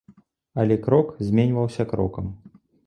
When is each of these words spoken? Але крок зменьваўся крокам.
Але 0.63 0.77
крок 0.87 1.07
зменьваўся 1.29 1.83
крокам. 1.95 2.37